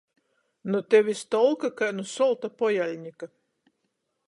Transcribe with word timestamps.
Nu 0.69 0.79
tevis 0.91 1.21
tolka 1.35 1.69
kai 1.81 1.91
nu 1.99 2.05
solta 2.15 2.51
pojaļnika. 2.63 3.33